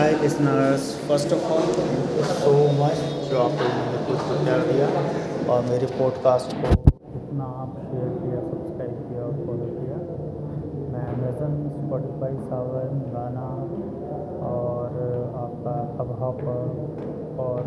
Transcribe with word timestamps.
Hi 0.00 0.12
listeners 0.20 0.84
first 1.08 1.32
of 1.32 1.42
all 1.52 1.64
thank 1.78 2.12
you 2.18 2.22
so 2.26 2.52
much 2.76 3.00
जो 3.30 3.38
आपने 3.38 3.66
मुझे 3.72 3.98
कुछ 4.04 4.20
प्यार 4.44 4.60
दिया 4.68 4.86
और 5.54 5.64
मेरे 5.64 5.86
पॉडकास्ट 5.86 6.54
को 6.60 6.70
इतना 7.18 7.48
आप 7.64 7.74
शेयर 7.80 8.14
किया 8.22 8.38
सब्सक्राइब 8.44 8.94
किया 9.08 9.24
और 9.24 9.34
फॉलो 9.46 9.66
किया। 9.72 9.98
मैं 10.92 11.04
अमेजन 11.14 11.58
स्पॉटिफाई 11.74 12.38
सावन 12.46 13.02
गाना 13.16 13.44
और 14.52 14.96
आपका 15.42 15.76
हब 15.98 16.14
हब 16.22 16.40
और 17.46 17.60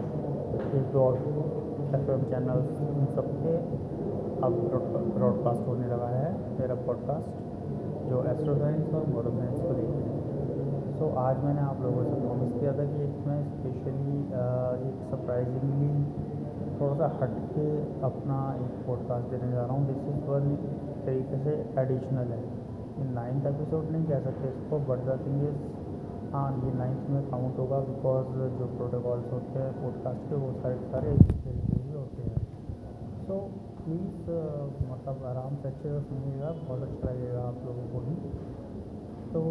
एफ़ 1.96 2.12
एम 2.12 2.24
चैनल 2.34 2.66
इन 2.88 3.06
सबके 3.16 3.56
अब 4.48 4.58
ब्रॉडकास्ट 5.18 5.68
होने 5.68 5.88
लगा 5.88 6.10
है, 6.16 6.34
मेरा 6.60 6.82
पॉडकास्ट 6.90 8.10
जो 8.10 8.26
एस्ट्रो 8.32 8.56
साइंस 8.56 8.94
और 8.94 9.08
मॉडर्न 9.16 9.56
को 9.62 9.78
लेकर 9.78 10.13
तो 11.04 11.08
आज 11.20 11.40
मैंने 11.44 11.62
आप 11.62 11.80
लोगों 11.84 12.04
से 12.04 12.18
प्रॉमिस 12.20 12.52
किया 12.52 12.72
था 12.76 12.84
कि 12.90 13.00
एक 13.06 13.16
मैं 13.28 13.40
स्पेशली 13.48 14.20
एक 14.84 15.02
सरप्राइजिंगली 15.08 15.90
थोड़ा 16.78 16.96
सा 17.00 17.10
हट 17.16 17.34
के 17.56 17.66
अपना 18.08 18.38
एक 18.60 18.78
पॉडकास्ट 18.86 19.28
देने 19.34 19.50
जा 19.52 19.66
रहा 19.66 19.76
हूँ। 19.78 19.88
दिस 19.88 20.08
इज़ 20.12 20.22
वन 20.30 20.48
तरीके 21.08 21.40
से 21.44 21.58
एडिशनल 21.82 22.32
है। 22.36 22.40
ये 22.40 23.10
नाइन्थ 23.10 23.50
एपिसोड 23.52 23.92
नहीं 23.92 24.06
कह 24.06 24.24
सकते, 24.30 24.54
इसको 24.54 24.80
बट 24.92 25.04
द 25.10 25.18
थिंग 25.26 25.44
इज़ 25.50 25.60
हाँ 26.36 26.48
ये 26.64 26.72
नाइन्थ 26.78 27.12
में 27.16 27.22
काउंट 27.32 27.60
होगा 27.60 27.80
बिकॉज़ 27.90 28.32
जो 28.62 28.72
प्रोटोकॉल्स 28.80 29.32
होते 29.34 29.60
हैं 29.60 29.76
पॉडकास्ट 29.84 30.30
के, 30.30 30.42
वो 30.46 30.56
सारे 30.62 30.80
सारे 30.88 31.18
तरीके 31.20 31.84
के 31.84 31.94
होते 31.98 32.30
हैं। 32.30 32.40
सो 33.28 33.42
प्लीज़ 33.84 34.32
मतलब 34.94 35.28
आराम 35.34 35.62
से 35.62 35.68
अच्छे 35.68 35.88
से 35.90 36.02
सुनिएगा, 36.08 36.56
बहुत 36.66 36.90
अच्छा 36.90 37.08
लगेगा 37.10 37.48
आप 37.52 37.62
लोगों 37.66 37.88
को 37.94 38.08
भी। 38.08 38.16
तो 39.34 39.42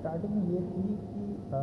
स्टार्टिंग 0.00 0.34
में 0.34 0.44
ये 0.50 0.60
थी 0.66 0.82
कि 1.06 1.22
आ, 1.52 1.60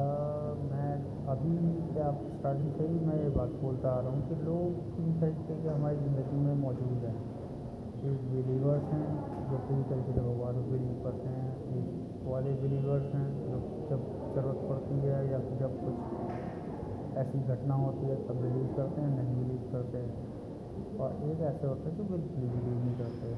मैं 0.71 0.89
अभी 1.33 1.53
क्या 1.93 2.09
स्टार्टिंग 2.33 2.73
से 2.73 2.87
ही 2.87 2.99
मैं 3.05 3.15
ये 3.17 3.29
बात 3.37 3.55
बोलता 3.61 3.89
आ 3.91 4.01
रहा 4.01 4.11
हूँ 4.11 4.27
कि 4.27 4.35
लोग 4.43 4.75
तीन 4.97 5.13
तरीके 5.21 5.55
के 5.61 5.69
हमारी 5.69 5.97
ज़िंदगी 5.97 6.41
में 6.41 6.53
मौजूद 6.61 7.05
हैं। 7.05 7.15
एक 8.07 8.19
बिलीवर्स 8.31 8.91
हैं 8.93 9.07
जो 9.49 9.57
पूरी 9.67 9.83
तरीके 9.89 10.13
से 10.13 10.21
भगवान 10.21 10.61
करते 11.03 11.29
हैं 11.29 11.49
एक 11.79 12.27
वाले 12.27 12.53
बिलीवर्स 12.61 13.13
हैं 13.15 13.27
जो 13.49 13.59
जब 13.89 14.05
ज़रूरत 14.35 14.65
पड़ती 14.69 14.99
है 15.01 15.19
या 15.31 15.39
जब 15.59 15.81
कुछ 15.85 17.17
ऐसी 17.17 17.39
घटना 17.55 17.75
होती 17.75 18.07
है 18.07 18.15
तब 18.27 18.41
बिलीव 18.41 18.73
करते 18.77 19.01
हैं 19.01 19.09
नहीं 19.11 19.37
बिलीव 19.37 19.69
करते। 19.73 19.97
हैं 19.97 20.99
और 20.99 21.29
एक 21.31 21.41
ऐसे 21.49 21.67
होते 21.67 21.89
हैं 21.89 21.95
जो 21.97 22.03
बिल्कुल 22.05 22.49
बिलीव 22.51 22.83
नहीं 22.83 22.97
करते। 22.97 23.35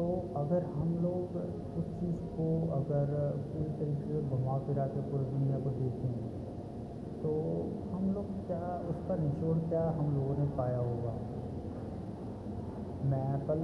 तो 0.00 0.32
अगर 0.36 0.62
हम 0.62 0.94
लोग 1.02 1.36
उस 1.78 1.84
चीज़ 2.00 2.16
को 2.16 2.72
अगर 2.72 3.10
पूरी 3.36 3.70
तरीके 3.70 4.04
से 4.12 4.28
घुमा 4.28 4.58
फिरा 4.58 4.86
के 4.86 5.00
पूरी 5.00 5.24
दुनिया 5.24 5.58
को 5.58 5.70
देखें 5.70 6.14
तो 7.22 7.32
हम 7.92 8.12
लोग 8.14 8.46
क्या 8.46 8.82
उस 8.90 8.96
पर 8.96 9.18
निचोड़ 9.18 9.58
क्या 9.58 9.90
हम 9.90 10.16
लोगों 10.16 10.36
ने 10.36 10.44
पाया 10.44 10.78
होगा? 10.78 11.12
मैं 13.04 13.46
कल 13.46 13.60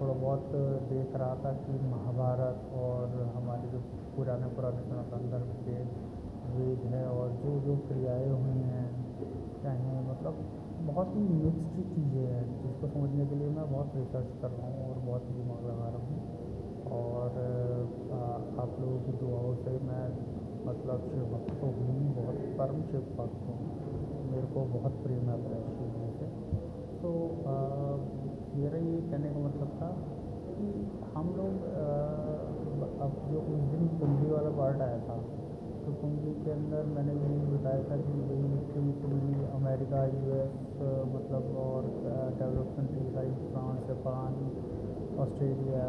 थोड़ा 0.00 0.14
बहुत 0.14 0.50
देख 0.92 1.16
रहा 1.16 1.34
था 1.34 1.52
कि 1.52 1.72
महाभारत 1.72 2.70
और 2.74 3.32
हमारे 3.36 3.68
जो 3.68 3.78
पुराने 4.16 4.46
पुराने 4.46 5.30
धर्म 5.30 5.52
के 5.66 5.78
वेद 6.56 6.78
है 6.78 7.08
और 7.08 7.30
जो 7.30 7.60
जो 7.60 7.76
क्रियाएँ 7.76 8.30
हुई 8.30 8.62
हैं, 8.62 8.88
चाहे 9.62 10.00
मतलब 10.10 10.61
बहुत 10.86 11.08
ही 11.16 11.22
मिक्स्ड 11.22 11.76
चीज़ें 11.94 12.26
हैं, 12.26 12.44
जिसको 12.62 12.88
समझने 12.88 13.26
के 13.26 13.34
लिए 13.34 13.48
मैं 13.48 13.66
बहुत 13.72 13.92
रिसर्च 13.96 14.30
कर 14.42 14.50
रहा 14.50 14.68
हूँ 14.68 14.88
और 14.88 14.96
बहुत 15.00 15.28
ही 15.28 15.34
दिमाग 15.34 15.62
लगा 15.66 15.88
रहा 15.94 16.02
हूँ। 16.06 16.18
और 16.92 17.28
आप 18.62 18.70
लोगों 18.80 18.98
की 19.04 19.12
दुआओं 19.20 19.54
से 19.64 19.72
मैं 19.88 20.04
मतलब 20.66 21.04
शिव 21.12 21.24
भक्त 21.32 21.52
तो 21.60 21.66
हूँ, 21.68 21.94
बहुत 22.16 22.38
परम 22.58 22.82
शिव 22.90 23.04
भक्त 23.18 23.38
हूँ। 23.48 23.56
मेरे 24.32 24.46
को 24.54 24.64
बहुत 24.74 24.98
प्रेम 25.04 25.28
है 25.28 25.34
अपने 25.34 25.56
शिव 25.76 25.88
जी 25.94 26.08
से। 26.18 26.26
तो 27.02 27.10
मेरा 28.56 28.78
ये 28.80 28.98
कहने 29.02 29.30
का 29.30 29.40
मतलब 29.40 29.70
था 29.78 29.90
कि 30.48 30.66
हम 31.14 31.30
लोग 31.36 31.54
अब 33.06 33.12
जो 33.30 33.38
उस 33.52 33.62
दिन 33.70 33.88
कुंडली 33.98 34.30
वाला 34.30 34.50
पार्ट 34.58 34.80
आया 34.82 34.98
था 35.06 35.16
तो 35.84 35.92
कुंडली 36.00 36.32
के 36.42 36.50
अंदर 36.50 36.82
मैंने 36.88 37.14
यही 37.14 37.38
बताया 37.52 37.82
था 37.86 37.96
कि 38.02 38.18
वही 38.26 38.50
कुंडली 38.74 39.46
अमेरिका 39.54 40.02
यू 40.10 40.34
एस 40.34 40.52
मतलब 41.14 41.56
और 41.62 41.88
develop 42.38 42.68
country 42.76 43.06
like 43.16 43.40
France 43.48 43.80
Japan 43.88 44.36
Australia 45.24 45.88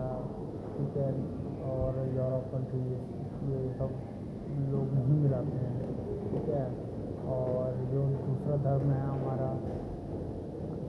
ठीक 0.73 0.97
है, 0.97 1.11
और 1.73 1.99
यूरोप 2.15 2.47
कंट्रीज़ 2.53 3.03
ये 3.49 3.59
सब 3.77 3.91
लोग 4.71 4.95
नहीं 4.95 5.19
मिलाते 5.19 5.61
हैं, 5.63 5.93
ठीक 6.31 6.49
है, 6.49 6.65
और 7.35 7.77
जो 7.91 8.01
दूसरा 8.23 8.57
धर्म 8.65 8.91
है 8.91 9.01
हमारा, 9.03 9.51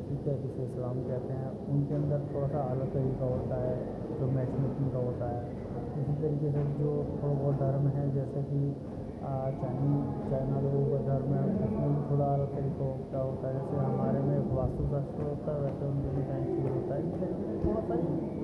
ठीक 0.06 0.26
है, 0.28 0.34
जिसे 0.42 0.65
इस्लाम 0.65 1.03
कहते 1.03 1.32
हैं, 1.34 1.50
उनके 1.75 1.94
अंदर 1.94 2.26
थोड़ा 2.32 2.48
सा 2.48 2.62
अलग 2.71 2.92
तरीका 2.94 3.31
होता 3.34 3.60
है, 3.62 3.76
जो 4.19 4.31
मैच 4.32 4.59
मेकिंग 4.59 4.91
का 4.92 5.04
होता 5.06 5.31
है। 5.31 5.42
इसी 5.94 6.15
तरीके 6.21 6.50
से 6.53 6.62
जो 6.77 6.91
थोड़ा 7.15 7.34
बहुत 7.34 7.56
धर्म 7.59 7.84
है, 7.97 8.05
जैसे 8.15 8.43
कि 8.50 8.60
चाइनी, 9.60 9.93
चाइना 10.31 10.60
लोगों 10.65 10.87
का 10.88 10.99
धर्म 11.05 11.31
है, 11.34 11.43
उसमें 11.66 11.91
भी 11.91 12.00
थोड़ा 12.09 12.27
अलग 12.32 12.50
तरीका 12.56 12.88
क्या 13.10 13.21
होता 13.21 13.44
है। 13.49 13.53
जैसे 13.55 13.77
हमारे 13.84 14.21
में 14.25 14.50
वास्तुशास्त्र 14.56 15.28
होता 15.28 15.54
है, 15.54 15.60
वैसे 15.60 15.87
उनके 15.87 16.10
भी 16.16 16.22
चीज़ 16.49 16.66
होता 16.75 16.94
है। 16.94 17.00
इस 17.04 17.15
तरीके 17.21 17.47
से 17.47 17.54
थोड़ा 17.65 17.83
सा 17.88 17.94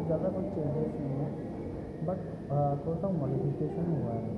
ज़्यादा 0.07 0.29
कुछ 0.37 0.47
चेंजेस 0.55 0.95
नहीं 1.01 1.17
है 1.21 1.29
बट 2.07 2.23
थोड़ा 2.87 2.97
सा 3.03 3.09
मॉडिफिकेशन 3.19 3.93
हुआ 3.93 4.15
है। 4.21 4.33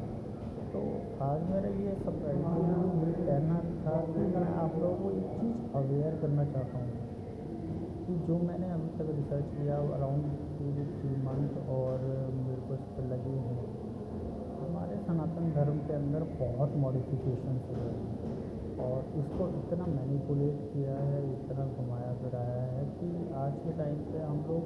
तो 0.72 0.80
आज 1.24 1.40
मेरा 1.50 1.70
ये 1.78 1.94
सब 2.02 2.20
कहना 2.24 3.56
था 3.84 3.96
कि 4.12 4.26
मैं 4.34 4.46
आप 4.64 4.76
लोगों 4.82 4.96
को 5.02 5.10
एक 5.16 5.26
चीज़ 5.40 5.56
अवेयर 5.80 6.18
करना 6.22 6.44
चाहता 6.52 6.78
हूँ। 6.78 7.11
कि 8.02 8.14
जो 8.26 8.38
मैंने 8.42 8.70
अभी 8.72 8.88
तक 8.94 9.10
रिसर्च 9.16 9.50
किया 9.52 9.76
अराउंड 9.96 10.24
टू 10.56 10.70
थ्री 10.94 11.10
मंथ 11.24 11.52
और 11.72 12.06
मेरे 12.38 12.62
को 12.62 12.74
इस 12.74 12.86
पर 12.94 13.04
लगे 13.10 13.36
हैं। 13.42 13.66
हमारे 14.62 14.96
सनातन 15.04 15.52
धर्म 15.52 15.78
के 15.86 15.94
अंदर 15.94 16.24
बहुत 16.40 16.76
मॉडिफिकेशन 16.82 17.60
हुए 17.66 17.84
हैं 17.84 18.00
और 18.82 18.98
इसको 19.20 19.48
इतना 19.60 19.86
मैनिपुलेट 19.88 20.60
किया 20.72 20.96
है, 21.00 21.20
इतना 21.32 21.66
घुमाया 21.76 22.12
फिराया 22.22 22.62
है 22.70 22.84
कि 22.96 23.10
आज 23.40 23.58
के 23.64 23.76
टाइम 23.78 23.98
पे 24.12 24.22
हम 24.24 24.38
लोग 24.48 24.62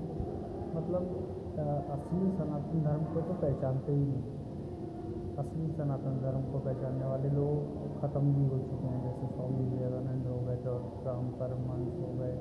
मतलब 0.77 1.03
असली 1.93 2.27
सनातन 2.39 2.83
धर्म 2.85 3.05
को 3.13 3.21
तो 3.29 3.35
पहचानते 3.43 3.93
ही 3.93 4.05
नहीं। 4.05 4.25
असली 5.43 5.67
सनातन 5.79 6.19
धर्म 6.21 6.43
को 6.53 6.59
पहचानने 6.67 7.07
वाले 7.07 7.31
लोग 7.31 7.57
ख़त्म 8.01 8.35
भी 8.35 8.45
हो 8.49 8.59
चुके 8.61 8.87
हैं, 8.87 9.01
जैसे 9.05 9.33
स्वामी 9.35 9.65
विवेकानंद 9.67 10.27
हो 10.27 10.39
गए 10.47 10.57
जो 10.65 10.75
राम 11.07 11.29
परमहंस 11.41 11.99
हो 12.01 12.13
गए 12.21 12.36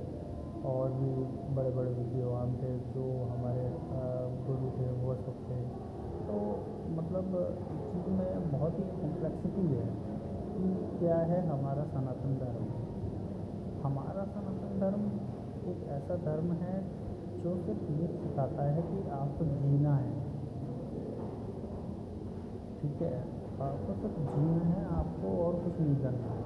और 0.86 0.92
भी 0.92 1.12
बड़े 1.56 1.70
बड़े 1.70 1.92
विद्वान 1.92 2.50
थे 2.54 2.72
जो 2.94 3.04
हमारे 3.26 3.62
गुरु 4.48 4.68
थे, 4.78 4.88
वो 5.02 5.16
सब 5.16 5.38
थे। 5.46 5.60
तो 6.28 6.36
मतलब 6.96 7.38
इस 7.76 7.82
चीज़ 7.94 8.10
में 8.10 8.52
बहुत 8.52 8.78
ही 8.80 8.84
कॉम्प्लेक्सिटी 8.84 9.66
है 9.68 9.88
कि 10.58 11.00
क्या 11.00 11.18
है 11.18 11.40
हमारा 11.48 11.84
सनातन 11.84 12.38
धर्म। 12.38 12.68
हमारा 13.84 14.26
सनातन 14.26 14.80
धर्म 14.80 15.02
एक 15.72 15.88
ऐसा 15.90 16.16
धर्म 16.16 16.52
है 16.52 16.78
जो 17.44 17.58
सिर्फ़ 17.58 17.92
ये 17.92 18.08
सिखाता 18.08 18.64
है 18.64 18.82
कि 18.82 19.10
आपको 19.10 19.46
जीना 19.46 19.96
है। 19.96 20.14
ठीक 22.82 23.02
है? 23.02 23.22
आपको 23.62 23.94
सिर्फ़ 23.94 24.20
जीना 24.20 24.64
है, 24.64 24.86
आपको 24.86 25.38
और 25.46 25.54
कुछ 25.54 25.80
नहीं 25.80 25.96
करना 25.96 26.34
है। 26.34 26.45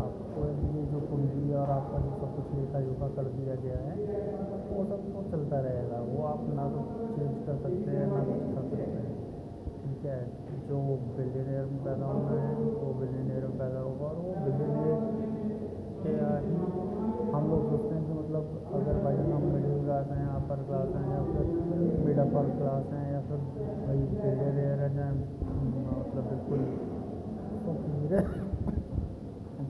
आपको 0.00 0.44
ये 0.72 0.82
जो 0.92 1.00
कुंडली 1.10 1.52
और 1.54 1.70
आपका 1.70 1.98
जो 1.98 2.12
सब 2.20 2.34
कुछ 2.36 2.46
लेखा 2.54 2.80
जोखा 2.80 3.08
कर 3.16 3.28
दिया 3.32 3.54
गया 3.64 3.78
है, 3.80 3.96
वो 4.70 4.84
सब 4.84 5.00
तो 5.12 5.22
चलता 5.32 5.60
रहेगा। 5.60 5.98
वो 6.02 6.22
आप 6.26 6.46
ना 6.56 6.68
तो 6.68 6.80
चेंज 7.16 7.34
कर 7.46 7.56
सकते 7.64 7.90
हैं, 7.90 8.06
ना 8.12 8.22
कुछ 8.24 8.42
कर 8.54 8.62
सकते 8.70 8.98
हैं। 8.98 9.10
ठीक 9.82 10.04
है, 10.06 10.20
जो 10.68 10.78
बिलीनियर 11.16 11.64
में 11.66 11.80
पैदा 11.84 12.06
होना 12.06 12.34
है, 12.34 12.52
वो 12.80 12.92
बिलीनियर 13.00 13.46
में 13.46 13.58
पैदा 13.58 13.80
होगा 13.80 14.06
और 14.06 14.16
वो 14.18 14.32
बिलीनियर 14.44 14.96
के 16.02 16.14
ही 16.46 16.60
हम 17.32 17.50
लोग 17.50 17.60
सोचते 17.68 17.94
हैं 17.94 18.04
कि 18.06 18.12
मतलब 18.12 18.44
अगर 18.74 18.96
भाई 19.04 19.16
हम 19.28 19.42
मिडिल 19.52 19.76
क्लास 19.84 20.06
हैं 20.12 20.26
अपर 20.30 20.64
क्लास 20.64 20.88
हैं, 20.96 21.06
या 21.10 21.22
फिर 21.32 21.44
मिड 22.06 22.18
अपर 22.18 22.48
क्लास 22.58 22.92
हैं, 22.92 23.04
या 23.12 23.20
फिर 23.28 23.38
भाई 23.86 24.00
बिलीनियर 24.24 24.80
है 24.80 25.06
मतलब 25.10 26.24
बिल्कुल 26.32 26.60
तो 27.64 27.70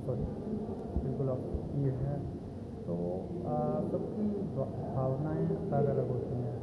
सॉरी 0.06 0.24
बिल्कुल 1.04 1.28
ये 1.82 1.90
है। 1.90 2.16
तो 2.86 2.94
सबकी 3.92 4.24
भावनाएँ 4.96 5.46
अलग 5.46 5.86
अलग 5.86 6.08
होती 6.10 6.36
हैं। 6.36 6.58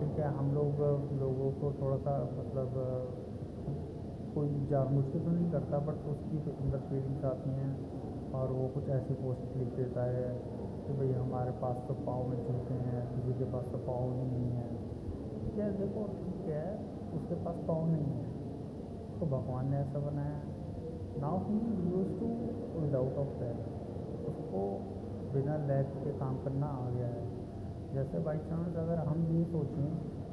ठीक 0.00 0.18
है, 0.18 0.28
हम 0.36 0.54
लोग, 0.54 0.80
लोगों 1.20 1.50
को 1.52 1.72
थोड़ा 1.80 1.96
सा 1.96 2.12
मतलब 2.38 2.74
कोई 4.34 4.48
जानबूझ 4.70 5.04
के 5.12 5.18
तो 5.18 5.30
नहीं 5.30 5.50
करता 5.52 5.78
बट 5.78 6.06
उसकी 6.08 6.38
तो 6.38 6.50
अंदर 6.60 6.78
फीलिंग्स 6.78 7.24
आती 7.24 7.50
हैं 7.50 7.70
और 8.32 8.52
वो 8.52 8.68
कुछ 8.68 8.88
ऐसी 8.88 9.14
पोस्ट 9.14 9.56
लिख 9.56 9.68
देता 9.68 10.04
है 10.04 10.28
कि 10.86 10.92
भाई 10.92 11.12
हमारे 11.12 11.50
पास 11.50 11.76
तो 11.88 11.94
पाँव 11.94 12.28
में 12.28 12.36
चलते 12.46 12.74
हैं, 12.74 13.00
किसी 13.14 13.38
के 13.38 13.44
पास 13.44 13.64
तो 13.72 13.78
पाँव 13.78 14.14
ही 14.14 14.24
नहीं 14.24 14.50
है। 14.50 14.68
ठीक 15.40 15.58
है, 15.58 15.72
देखो, 15.78 16.06
ठीक 16.20 16.48
है, 16.48 16.64
उसके 17.14 17.34
पास 17.34 17.56
पाँव 17.68 17.86
नहीं 17.86 18.04
है। 18.04 18.24
तो 19.20 19.26
भगवान 19.26 19.70
ने 19.70 19.76
ऐसा 19.76 19.98
बनाया। 19.98 20.40
Now 21.18 21.38
he 21.44 21.58
used 21.86 22.10
to 22.20 22.28
without 22.76 23.16
of 23.18 23.32
that 23.38 23.58
उसको 24.28 24.60
बिना 25.32 25.56
लैग 25.66 25.86
के 25.96 26.12
काम 26.18 26.36
करना 26.44 26.66
आ 26.68 26.88
गया 26.90 27.08
है। 27.08 27.24
जैसे 27.94 28.18
बाई 28.20 28.38
चांस 28.48 28.76
अगर 28.76 28.98
हम 29.06 29.24
ये 29.30 29.44
सोचें 29.46 29.88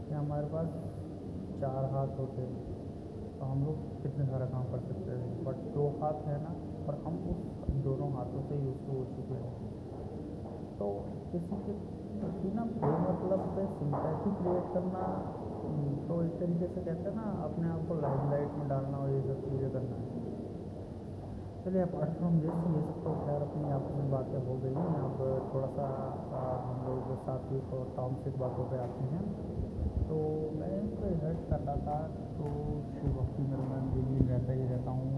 कि 0.08 0.14
हमारे 0.14 0.48
पास 0.48 0.68
चार 1.62 1.90
हाथ 1.94 2.20
होते 2.20 2.48
तो 3.40 3.46
हम 3.46 3.64
लोग 3.66 3.82
कितने 4.04 4.26
सारा 4.26 4.46
काम 4.48 4.64
कर 4.72 4.80
सकते 4.84 5.12
थे? 5.14 5.28
बट 5.46 5.58
दो 5.74 5.84
हाथ 6.02 6.22
है 6.28 6.38
ना, 6.44 6.54
और 6.88 6.96
हम 7.06 7.18
उस 7.32 7.40
दोनों 7.84 8.10
हाथों 8.14 8.42
से 8.50 8.56
यूज़ 8.58 8.82
हो 8.88 9.04
चुके 9.16 9.38
हैं। 9.42 9.54
तो 10.80 10.88
किसी 11.32 11.56
के 11.66 11.74
ना 12.18 12.28
बिना 12.36 12.64
मतलब 12.64 13.42
पे 13.56 13.66
सिंपैथी 13.74 14.32
क्रिएट 14.38 14.74
करना 14.74 15.04
तो 16.08 16.14
एक 16.24 16.34
तरीके 16.40 16.68
से 16.68 16.82
कहते 16.82 17.10
हैं 17.10 17.16
ना, 17.16 17.26
अपने 17.46 17.70
आप 17.70 17.82
को 17.88 17.96
लाइट 18.02 18.24
लाइट 18.32 18.52
में 18.58 18.68
डालना 18.70 18.98
और 18.98 19.10
ये 19.12 19.22
सब 19.24 19.40
चीज़ें 19.50 19.72
करना 19.72 19.96
है। 19.96 20.07
चलिए 21.68 21.82
अपार्ट 21.84 22.12
फ्रॉम 22.18 22.36
दिस 22.42 22.60
ये 22.66 22.82
सब 22.82 23.00
तो 23.06 23.14
खैर 23.22 23.42
अपनी 23.46 23.72
आपस 23.78 23.96
में 23.96 24.12
बातें 24.12 24.36
हो 24.44 24.54
गई 24.60 24.76
हैं। 24.76 25.00
अब 25.00 25.18
थोड़ा 25.48 25.68
सा 25.72 25.88
हम 26.68 26.78
लोग 26.86 27.10
सात्विक 27.26 27.74
और 27.78 27.90
तामसिक 27.98 28.38
बातों 28.40 28.68
पे 28.70 28.78
आते 28.84 29.08
हैं। 29.08 29.24
तो 30.04 30.20
मैं 30.60 30.78
तो 30.92 31.10
रिसर्च 31.10 31.42
कर 31.50 31.66
रहा 31.66 31.76
था 31.88 31.98
तो 32.38 32.54
शिव 32.94 33.12
भक्ति 33.18 33.48
मेरे 33.50 33.66
मन 33.74 33.92
दिल्ली 33.96 34.24
रहता 34.30 34.56
ही 34.60 34.70
रहता 34.70 34.96
हूँ, 35.00 35.12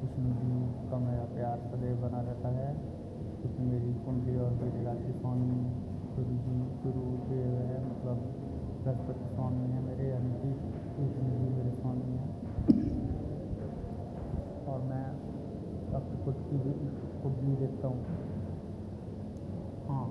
विष्णु 0.00 0.34
जी 0.40 0.58
का 0.90 1.00
मेरा 1.04 1.28
प्यार 1.36 1.64
सदैव 1.68 2.02
बना 2.02 2.24
रहता 2.30 2.52
है। 2.58 2.66
क्योंकि 3.38 3.70
मेरी 3.70 3.94
कुंडली 4.02 4.36
और 4.40 4.60
मेरी 4.64 4.84
राशि 4.84 5.16
स्वामी 5.20 5.62
गुरु 6.18 6.36
जी, 6.42 6.58
गुरु 6.82 7.06
देव 7.30 7.56
है 7.70 7.80
मतलब 7.86 8.26
बृहस्पति 8.82 9.34
स्वामी 9.36 9.70
है 9.70 9.86
मेरे, 9.86 10.10
यानी 10.10 10.34
कि 10.42 10.50
जी 11.14 11.30
मेरे 11.54 11.72
स्वामी 11.80 12.12
हैं 12.18 12.28
और 14.66 14.80
मैं 14.92 15.06
अपनी 15.94 16.16
खुद 16.24 16.36
की 16.48 16.56
भी, 16.64 16.72
खुद 17.22 17.32
भी 17.40 17.54
देखता 17.56 17.88
हूँ। 17.88 18.00
हाँ 19.88 20.06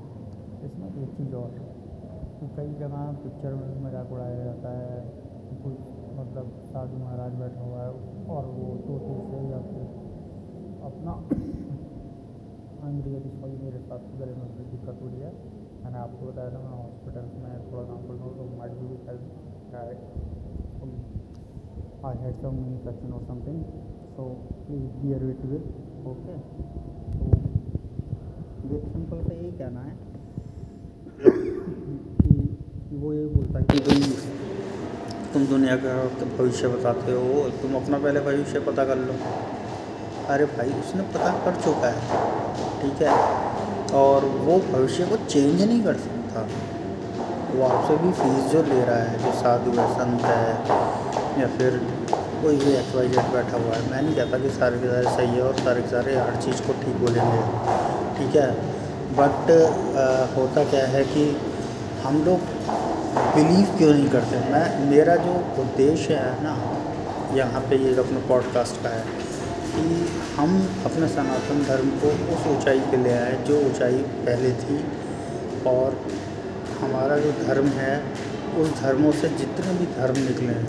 इसमें 0.65 0.87
एक 1.03 1.11
चीज़ 1.17 1.33
और 1.35 1.51
कि 2.39 2.47
कई 2.57 2.73
जगह 2.79 3.01
पिक्चर 3.23 3.53
में 3.53 3.67
भी 3.69 3.79
मज़ाक 3.85 4.11
उड़ाया 4.11 4.43
जाता 4.43 4.69
है 4.73 4.97
कि 5.45 5.55
कुछ 5.63 5.77
मतलब 6.17 6.45
साधु 6.65 6.97
महाराज 6.97 7.33
बैठा 7.39 7.61
हुआ 7.61 7.81
है 7.81 7.91
और 8.35 8.43
वो 8.49 8.65
तोते 8.87 9.15
से 9.29 9.37
या 9.51 9.59
फिर 9.69 9.85
अपना 10.89 11.13
रियली 13.05 13.29
सॉरी 13.31 13.57
मेरे 13.57 13.79
साथ 13.81 14.05
गले 14.19 14.33
में 14.35 14.45
दिक्कत 14.71 15.01
हो 15.01 15.07
रही 15.07 15.21
है। 15.21 15.31
मैंने 15.83 15.97
आपको 15.97 16.25
बताया 16.27 16.49
था, 16.53 16.59
मैं 16.59 16.75
हॉस्पिटल 16.77 17.25
में 17.41 17.51
थोड़ा 17.71 17.83
काम 17.89 17.99
कर 18.07 18.13
रहा 18.13 18.25
हूँ 18.25 18.33
तो 18.37 18.43
might 18.57 18.73
be 18.79 18.85
I 22.07 22.15
had 22.17 22.35
some 22.41 22.53
infection 22.65 23.09
और 23.13 23.23
something 23.23 23.59
so 24.15 24.23
please 24.67 24.83
bear 24.83 25.23
with 25.23 25.45
will 25.45 25.63
okay 26.11 26.37
तो 28.61 28.75
ये 28.75 28.79
सिंपल 28.79 29.21
सा 29.21 29.33
यही 29.33 29.51
कहना 29.51 29.81
है 29.81 29.97
कि 32.89 32.95
वो 32.95 33.13
ये 33.13 33.25
बोलता 33.25 33.59
है 33.59 33.65
कि 33.65 33.79
भाई 33.79 34.29
तुम 35.33 35.45
दुनिया 35.45 35.75
का 35.75 35.93
भविष्य 36.37 36.67
बताते 36.67 37.11
हो? 37.11 37.49
तुम 37.49 37.75
अपना 37.75 37.97
पहले 37.97 38.19
भविष्य 38.19 38.59
पता 38.59 38.85
कर 38.85 38.97
लो। 38.97 39.13
अरे 40.27 40.45
भाई, 40.45 40.69
उसने 40.69 41.01
पता 41.01 41.31
कर 41.45 41.61
चुका 41.61 41.87
है, 41.87 42.01
ठीक 42.81 43.01
है? 43.01 43.13
और 43.93 44.25
वो 44.25 44.59
भविष्य 44.59 45.05
को 45.05 45.15
चेंज 45.15 45.61
नहीं 45.61 45.83
कर 45.83 45.93
सकता। 45.93 46.41
वो 47.55 47.63
आपसे 47.63 47.97
भी 47.97 48.11
फ़ीस 48.11 48.51
जो 48.51 48.63
ले 48.63 48.85
रहा 48.85 48.97
है, 48.97 49.19
जो 49.19 49.31
साधु 49.31 49.71
है, 49.71 49.93
संत 49.93 50.21
है, 50.21 50.53
या 51.41 51.47
फिर 51.47 51.98
कोई 52.41 52.57
भी 52.57 52.71
एक्स 52.73 52.95
वाई 52.95 53.07
जेड 53.09 53.31
बैठा 53.33 53.57
हुआ 53.57 53.75
है। 53.75 53.91
मैं 53.91 54.01
नहीं 54.01 54.15
कहता 54.15 54.37
कि 54.39 54.49
सारे 54.49 54.77
के 54.79 54.87
सारे 54.87 55.15
सही 55.15 55.35
है 55.35 55.41
और 55.43 55.55
सारे 55.59 55.81
के 55.81 55.87
सारे 55.87 56.15
हर 56.17 56.35
चीज़ 56.43 56.61
को 56.67 56.73
ठीक 56.81 56.97
बोलेंगे। 56.97 57.41
ठीक 58.17 58.35
है? 58.35 58.49
बट 59.19 59.51
होता 60.35 60.63
क्या 60.71 60.85
है 60.87 61.03
कि 61.05 61.23
हम 62.03 62.21
लोग 62.25 62.39
बिलीव 63.35 63.77
क्यों 63.77 63.93
नहीं 63.93 64.09
करते? 64.09 64.39
मैं, 64.51 64.89
मेरा 64.89 65.15
जो 65.23 65.33
उद्देश्य 65.61 66.13
है 66.15 66.43
ना, 66.43 66.53
यहाँ 67.35 67.61
पे 67.61 67.77
ये 67.77 67.95
अपने 67.99 68.19
पॉडकास्ट 68.27 68.83
का 68.83 68.89
है 68.89 69.03
कि 69.71 69.83
हम 70.37 70.53
अपने 70.85 71.07
सनातन 71.07 71.63
धर्म 71.63 71.89
को 72.03 72.11
उस 72.35 72.47
ऊंचाई 72.47 72.79
पे 72.91 72.97
ले 72.97 73.13
आए 73.13 73.33
जो 73.47 73.59
ऊंचाई 73.61 73.97
पहले 74.27 74.51
थी 74.61 74.77
और 75.67 75.97
हमारा 76.81 77.17
जो 77.17 77.31
धर्म 77.43 77.67
है, 77.79 77.91
उस 78.57 78.79
धर्मों 78.81 79.11
से 79.11 79.29
जितने 79.37 79.73
भी 79.73 79.85
धर्म 79.97 80.19
निकले 80.21 80.53
हैं, 80.53 80.65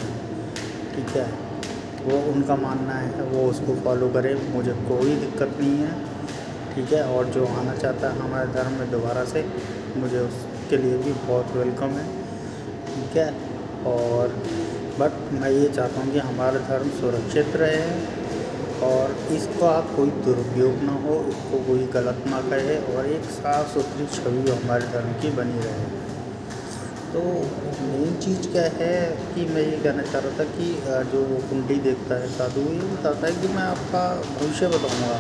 ठीक 0.94 1.16
है? 1.16 1.28
वो 2.00 2.19
उनका 2.32 2.56
मानना 2.56 2.93
है, 2.93 3.23
वो 3.23 3.49
उसको 3.50 3.75
फॉलो 3.75 4.08
करें, 4.08 4.35
मुझे 4.55 4.73
कोई 4.88 5.17
दिक्कत 5.17 5.56
नहीं 5.61 5.76
है, 5.79 5.93
ठीक 6.75 6.93
है? 6.93 7.02
और 7.17 7.26
जो 7.26 7.47
आना 7.47 7.75
चाहता 7.75 8.08
है 8.08 8.19
हमारे 8.19 8.52
धर्म 8.52 8.73
में 8.73 8.91
दोबारा 8.91 9.25
से, 9.25 9.44
मुझे 9.97 10.19
उसके 10.19 10.76
लिए 10.76 10.97
भी 10.99 11.12
बहुत 11.12 11.56
वेलकम 11.56 11.99
है, 11.99 12.06
ठीक 12.87 13.17
है? 13.17 13.29
और 13.87 14.35
बट 14.99 15.12
मैं 15.32 15.50
ये 15.50 15.69
चाहता 15.69 16.00
हूँ 16.00 16.12
कि 16.12 16.19
हमारा 16.19 16.58
धर्म 16.69 16.88
सुरक्षित 16.91 17.56
रहे 17.56 17.85
और 18.82 19.17
इसका 19.32 19.70
कोई 19.97 20.11
दुरुपयोग 20.25 20.82
ना 20.82 20.93
हो, 21.05 21.14
इसको 21.29 21.58
कोई 21.67 21.87
गलत 21.94 22.25
ना 22.26 22.41
कहे 22.50 22.76
और 22.97 23.06
एक 23.06 23.25
साफ़ 23.32 23.75
सुथरी 23.75 24.06
छवि 24.14 24.50
हमारे 24.50 24.87
धर्म 24.87 25.12
की 25.23 25.31
बनी 25.37 25.61
रहे। 25.61 26.08
तो 27.12 27.21
मेन 27.21 28.12
चीज़ 28.23 28.49
क्या 28.49 28.62
है 28.75 28.97
कि 29.29 29.45
मैं 29.55 29.62
ये 29.62 29.79
कहना 29.85 30.03
चाह 30.03 30.21
रहा 30.23 30.39
था 30.39 30.45
कि 30.51 30.67
जो 31.12 31.23
कुंडली 31.49 31.79
देखता 31.87 32.19
है 32.21 32.29
साधु, 32.31 32.61
ये 32.62 32.91
बताता 32.91 33.27
है 33.27 33.33
कि 33.41 33.49
मैं 33.55 33.62
आपका 33.65 34.03
भविष्य 34.27 34.69
बताऊँगा। 34.75 35.17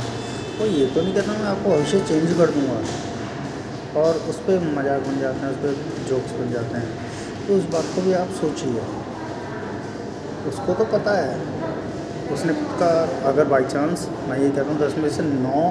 वो 0.58 0.66
ये 0.68 0.86
तो 0.86 1.02
नहीं 1.02 1.14
कहता, 1.14 1.32
मैं 1.32 1.48
आपको 1.48 1.70
भविष्य 1.70 2.00
चेंज 2.08 2.36
कर 2.38 2.50
दूँगा। 2.50 2.76
और 4.00 4.20
उस 4.30 4.36
पर 4.46 4.60
मज़ाक 4.76 5.00
बन 5.06 5.18
जाते 5.20 5.46
हैं, 5.46 5.50
उस 5.50 5.56
पर 5.56 6.04
जोक्स 6.08 6.32
बन 6.32 6.52
जाते 6.52 6.78
हैं। 6.78 7.46
तो 7.46 7.56
उस 7.56 7.64
बात 7.72 7.90
को 7.94 8.02
भी 8.02 8.12
आप 8.12 8.30
सोचिए। 8.40 8.84
उसको 10.48 10.74
तो 10.74 10.84
पता 10.92 11.16
है। 11.18 11.34
उसने 12.32 12.52
का, 12.52 12.92
अगर 13.28 13.44
बाई 13.46 13.64
चांस 13.66 14.08
मैं 14.28 14.38
ये 14.38 14.50
कहता 14.50 14.68
हूँ, 14.70 14.78
दस 14.80 14.96
में 14.98 15.08
से 15.10 15.22
नौ 15.24 15.66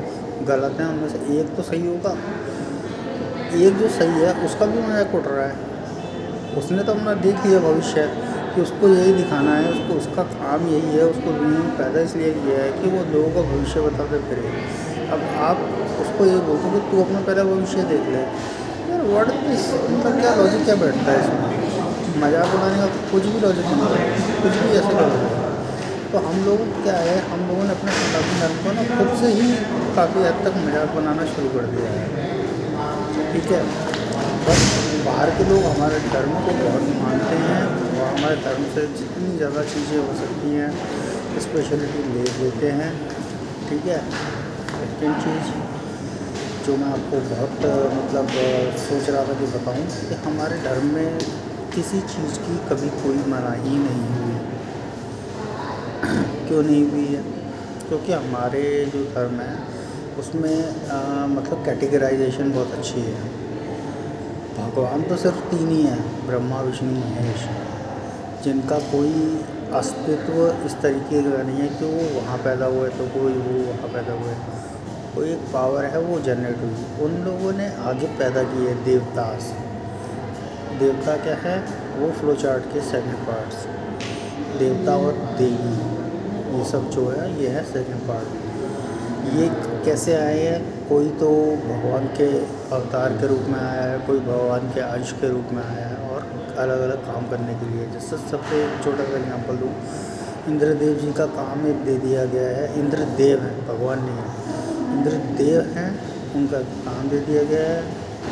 गलत 0.47 0.79
हैं, 0.79 0.87
उनमें 0.87 1.09
से 1.09 1.39
एक 1.39 1.55
तो 1.55 1.63
सही 1.63 1.87
होगा। 1.87 2.13
एक 3.57 3.77
जो 3.77 3.89
सही 3.89 4.21
है, 4.21 4.33
उसका 4.45 4.65
भी 4.65 4.81
मज़ाक 4.81 5.15
उठ 5.15 5.27
रहा 5.27 5.47
है। 5.47 5.68
उसने 6.57 6.83
तो 6.83 6.91
अपना 6.93 7.13
देख 7.23 7.45
लिया 7.45 7.59
भविष्य 7.61 8.03
कि 8.53 8.61
उसको 8.61 8.87
यही 8.89 9.13
दिखाना 9.13 9.55
है, 9.55 9.71
उसको 9.71 9.97
उसका 9.97 10.23
काम 10.31 10.67
यही 10.67 10.91
है, 10.93 11.03
उसको 11.05 11.31
दुनिया 11.33 11.63
में 11.63 11.75
पैदा 11.77 11.99
इसलिए 12.01 12.31
किया 12.37 12.63
है 12.63 12.71
कि 12.77 12.89
वो 12.89 13.03
लोगों 13.11 13.29
का 13.33 13.41
भविष्य 13.49 13.81
बताते 13.81 14.19
फिरे। 14.29 14.45
अब 15.13 15.19
आप 15.49 15.57
उसको 16.01 16.25
ये 16.25 16.37
बोलते 16.47 16.71
कि 16.71 16.79
तू 16.91 17.01
अपना 17.03 17.19
पहला 17.27 17.43
भविष्य 17.51 17.83
देख 17.91 18.07
ले। 18.13 18.23
यार 18.89 19.01
वर्ड 19.11 19.27
मतलब 19.29 20.19
क्या 20.21 20.33
लॉजिक 20.35 20.63
क्या 20.65 20.75
बैठता 20.83 21.11
है 21.11 21.19
इसमें? 21.19 21.49
मज़ाक 22.21 22.55
उड़ाने 22.55 22.77
का 22.77 22.87
कुछ 23.11 23.23
भी 23.25 23.39
लॉजिक 23.39 23.65
नहीं 23.65 23.91
है, 23.91 24.07
कुछ 24.41 24.57
भी 24.63 24.69
ऐसे 24.79 24.93
लॉजिक 24.93 25.37
तो 26.11 26.17
हम 26.19 26.39
लोग 26.45 26.61
क्या 26.83 26.95
है, 26.97 27.17
हम 27.31 27.47
लोगों 27.47 27.63
ने 27.63 27.71
अपने 27.71 27.91
सनातन 27.97 28.39
धर्म 28.39 28.55
को 28.63 28.71
ना 28.77 28.83
खुद 28.95 29.09
से 29.19 29.27
ही 29.33 29.51
काफ़ी 29.95 30.23
हद 30.23 30.41
तक 30.45 30.57
मज़ाक 30.65 30.95
बनाना 30.95 31.25
शुरू 31.33 31.49
कर 31.49 31.67
दिया 31.73 31.91
है। 31.91 32.03
ठीक 33.33 33.51
है? 33.51 33.61
बस 34.47 34.61
बाहर 35.05 35.29
के 35.37 35.43
लोग 35.49 35.63
हमारे 35.63 35.99
धर्म 36.13 36.33
को 36.45 36.53
बहुत 36.59 36.85
मानते 37.01 37.35
हैं 37.45 37.61
और 38.01 38.07
हमारे 38.07 38.35
धर्म 38.45 38.63
से 38.75 38.85
जितनी 38.99 39.35
ज़्यादा 39.37 39.63
चीज़ें 39.73 39.97
हो 39.97 40.13
सकती 40.19 40.53
हैं 40.55 41.39
स्पेशलिटी 41.45 42.03
ले 42.13 42.23
लेते 42.37 42.71
हैं 42.79 42.91
ठीक 43.69 43.85
है? 43.85 43.99
सेकेंड 44.79 45.15
चीज़ 45.23 45.51
जो 46.65 46.75
मैं 46.77 46.87
आपको 46.91 47.19
बहुत 47.27 47.65
मतलब 47.97 48.31
सोच 48.79 49.09
रहा 49.09 49.23
था 49.27 49.33
कि 49.39 49.45
बताऊँ 49.53 49.85
कि 50.09 50.15
हमारे 50.25 50.57
धर्म 50.63 50.93
में 50.95 51.17
किसी 51.75 51.99
चीज़ 52.13 52.39
की 52.45 52.57
कभी 52.69 52.89
कोई 53.03 53.23
मनाही 53.33 53.77
नहीं 53.77 54.07
हुई। 54.15 54.37
क्यों 56.47 56.63
नहीं 56.63 56.83
हुई 56.91 57.05
है? 57.05 57.23
क्योंकि 57.87 58.11
हमारे 58.13 58.63
जो 58.93 59.03
धर्म 59.15 59.39
है 59.39 59.53
उसमें 60.19 60.55
आ, 60.91 60.97
मतलब 61.27 61.65
कैटेगराइजेशन 61.65 62.51
बहुत 62.53 62.71
अच्छी 62.77 63.01
है। 63.01 63.21
भगवान 64.59 65.01
तो 65.01 65.15
सिर्फ़ 65.17 65.39
तीन 65.39 65.69
ही 65.69 65.83
हैं, 65.83 66.27
ब्रह्मा, 66.27 66.61
विष्णु, 66.61 66.91
महेश। 66.91 67.47
जिनका 68.43 68.79
कोई 68.79 69.41
अस्तित्व 69.73 70.65
इस 70.65 70.81
तरीके 70.81 71.21
का 71.23 71.43
नहीं 71.43 71.57
है 71.57 71.67
कि 71.67 71.85
वो 71.85 72.21
वहाँ 72.21 72.37
पैदा 72.37 72.65
हुए 72.65 72.89
तो 72.89 73.05
कोई 73.05 73.33
वो 73.33 73.71
वहाँ 73.71 73.89
पैदा 73.89 74.13
हुए। 74.13 74.33
कोई 75.15 75.31
एक 75.31 75.39
पावर 75.53 75.85
है, 75.85 75.99
वो 75.99 76.19
जनरेट 76.19 76.57
हुई। 76.57 77.05
उन 77.05 77.11
लोगों 77.25 77.53
ने 77.53 77.67
आगे 77.75 78.07
पैदा 78.07 78.43
किए 78.43 78.73
देवतास 78.73 79.53
देवता 80.79 81.17
क्या 81.17 81.35
है? 81.35 81.63
वो 81.99 82.11
फ्लो 82.11 82.35
चार्ट 82.35 82.63
के 82.63 82.81
सेकंड 82.81 83.13
पार्ट्स 83.13 83.65
देवता 84.59 84.97
और 84.97 85.13
देवी। 85.37 85.99
ये 86.57 86.65
सब 86.65 86.89
जो 86.89 87.09
है, 87.09 87.41
ये 87.41 87.47
है 87.47 87.63
सेकेंड 87.63 87.99
पार्ट 87.99 88.27
ये 89.19 89.47
कैसे 89.85 90.13
आए 90.15 90.39
हैं? 90.39 90.87
कोई 90.89 91.09
तो 91.09 91.29
भगवान 91.55 92.05
के 92.17 92.27
अवतार 92.75 93.13
के 93.13 93.27
रूप 93.27 93.45
में 93.47 93.59
आया 93.59 93.81
है, 93.81 93.99
कोई 93.99 94.19
भगवान 94.19 94.69
के 94.69 94.81
अंश 94.81 95.11
के 95.11 95.29
रूप 95.29 95.49
में 95.53 95.63
आया 95.63 95.87
है 95.87 95.97
और 96.09 96.25
अलग 96.57 96.81
अलग 96.81 97.05
काम 97.05 97.29
करने 97.29 97.53
के 97.53 97.65
लिए। 97.69 97.85
जैसे 97.85 98.17
सबसे 98.17 98.83
छोटा 98.83 99.03
सा 99.03 99.17
एग्ज़ाम्पल 99.17 99.57
दूँ, 99.57 99.71
इंद्रदेव 100.47 100.93
जी 100.93 101.11
का 101.13 101.25
काम 101.25 101.67
एक 101.67 101.83
दे 101.85 101.97
दिया 101.97 102.25
गया 102.25 102.47
है। 102.47 102.79
इंद्रदेव 102.79 103.39
हैं, 103.39 103.67
भगवान 103.67 104.03
नहीं 104.03 104.17
है। 104.17 104.29
इंद्रदेव 104.97 105.61
हैं, 105.61 105.89
उनका 106.35 106.59
काम 106.59 107.09
दे 107.09 107.19
दिया 107.19 107.43
गया 107.43 107.67
है 107.69 107.81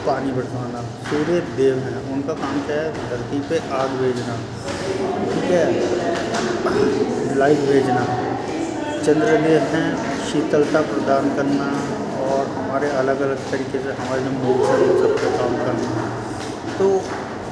पानी 0.08 0.32
बरसाना 0.32 0.82
सूर्य 0.82 1.40
देव 1.58 1.78
हैं, 1.78 2.14
उनका 2.14 2.34
काम 2.34 2.62
क्या 2.66 2.76
है? 2.76 2.92
धरती 3.10 3.40
पे 3.40 3.60
आग 3.70 3.90
भेजना। 3.90 4.36
ठीक 5.34 5.52
है? 5.52 5.66
लाइट 7.38 7.60
भेजना। 7.60 8.06
चंद्रदेव 9.06 9.62
हैं 9.62 10.07
शीतलता 10.30 10.82
प्रदान 10.88 11.30
करना 11.36 11.68
और 12.24 12.48
हमारे 12.56 12.90
अलग 13.02 13.22
अलग 13.28 13.44
तरीके 13.52 13.80
से 13.84 13.94
हमारे 14.00 14.24
जो 14.24 14.32
मूड 14.32 14.66
है 14.70 14.76
उन 14.86 14.98
सब 15.02 15.14
पे 15.22 15.30
काम 15.38 15.56
करना। 15.60 16.08
तो 16.80 16.88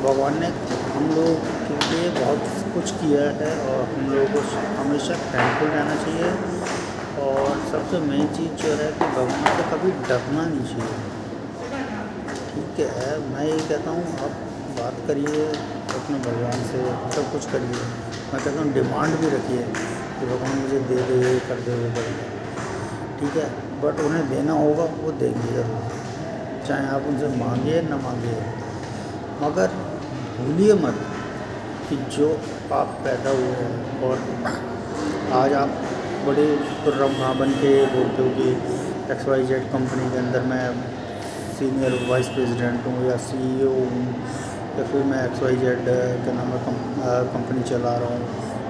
भगवान 0.02 0.40
ने 0.40 0.50
हम 0.96 1.08
लोग 1.18 1.46
के 1.68 1.78
लिए 1.86 2.10
बहुत 2.18 2.50
कुछ 2.74 2.92
किया 2.98 3.24
है 3.40 3.52
और 3.68 3.80
हम 3.94 4.12
लोगों 4.12 4.28
को 4.34 4.42
हमेशा 4.82 5.20
थैंकफुल 5.32 5.70
रहना 5.70 5.96
चाहिए। 6.04 6.34
और 7.26 7.64
सबसे 7.72 8.00
मेन 8.06 8.28
चीज़ 8.36 8.64
जो 8.64 8.74
है 8.82 8.92
कि 9.00 9.10
भगवान 9.16 9.58
से 9.58 9.64
कभी 9.72 9.92
डरना 10.10 10.46
नहीं 10.46 10.66
चाहिए। 10.72 10.98
ठीक 12.52 12.86
है, 12.98 13.18
मैं 13.32 13.46
ये 13.46 13.58
कहता 13.70 13.92
हूँ, 13.92 14.06
आप 14.26 14.34
बात 14.80 15.02
करिए 15.08 15.46
अपने 15.98 16.20
भगवान 16.30 16.70
से, 16.72 16.86
सब 17.18 17.32
कुछ 17.34 17.52
करिए। 17.52 17.84
मैं 18.34 18.44
कहता 18.44 18.62
हूँ 18.62 18.74
डिमांड 18.74 19.20
भी 19.22 19.36
रखिए 19.36 19.68
कि 20.20 20.26
भगवान 20.26 20.58
मुझे 20.60 20.80
दे 20.90 21.04
दे, 21.10 21.38
कर 21.50 21.68
दे 21.68 21.84
दे 21.98 22.35
ठीक 23.26 23.38
है 23.38 23.46
बट 23.82 24.00
उन्हें 24.00 24.30
देना 24.30 24.54
होगा, 24.54 24.84
वो 25.02 25.12
देंगे 25.20 25.54
ज़रूर। 25.54 26.66
चाहे 26.68 26.88
आप 26.88 27.06
उनसे 27.10 27.28
मांगिए 27.38 27.82
ना 27.82 27.98
मांगिए 27.98 28.42
मगर 29.42 29.72
भूलिए 30.38 30.74
मत 30.82 31.00
कि 31.90 31.96
जो 32.16 32.28
आप 32.74 32.92
पैदा 33.06 33.30
हुए 33.30 33.56
हैं, 33.62 33.74
और 34.06 34.20
आज 35.40 35.54
आप 35.54 35.72
बड़े 36.28 36.46
खुर्रम 36.84 37.18
बन 37.40 37.52
के 37.62 37.74
बोलते 37.96 38.24
हो 38.24 38.30
कि 38.38 38.50
एक्स 39.14 39.28
वाई 39.28 39.46
जेड 39.48 39.66
कंपनी 39.72 40.10
के 40.12 40.18
अंदर 40.18 40.46
मैं 40.52 40.64
सीनियर 41.58 41.98
वाइस 42.10 42.28
प्रेसिडेंट 42.36 42.86
हूँ 42.88 43.06
या 43.10 43.18
सी 43.26 43.40
ई 43.50 43.66
हूँ, 43.66 44.04
या 44.78 44.86
फिर 44.92 45.04
मैं 45.12 45.24
एक्स 45.26 45.42
वाई 45.44 45.56
जेड 45.64 45.82
के 46.26 46.38
नाम 46.38 46.54
है 46.58 46.60
कंपनी 47.34 47.64
चला 47.72 47.96
रहा 48.04 48.14
हूँ, 48.14 48.22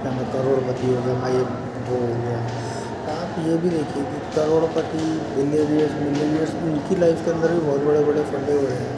या 0.06 0.16
मैं 0.20 0.32
करोड़पति 0.34 0.94
हो 0.94 1.02
गया, 1.02 1.18
मैं 1.24 1.34
ये 1.34 1.44
वो 1.90 2.06
हो 2.06 2.14
गया। 2.24 2.64
ये 3.38 3.56
भी 3.58 3.70
देखिए 3.70 4.04
कि 4.04 4.20
करोड़पति 4.36 5.06
बिलियनियर्स 5.36 5.94
मिलियनियर्स 5.94 6.52
उनकी 6.66 6.96
लाइफ 7.00 7.24
के 7.26 7.32
अंदर 7.32 7.52
भी 7.54 7.60
बहुत 7.66 7.82
बड़े 7.84 8.04
बड़े 8.06 8.22
फंडे 8.30 8.54
हो 8.54 8.62
रहे 8.68 8.78
हैं। 8.84 8.94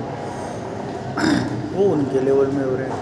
वो 1.71 1.85
उनके 1.93 2.19
लेवल 2.25 2.51
में 2.57 2.63
हो 2.63 2.75
रहे 2.75 2.89
हैं। 2.89 2.99